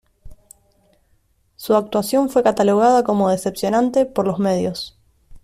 [1.57, 4.97] Su actuación fue catalogada como "decepcionante" por los medios.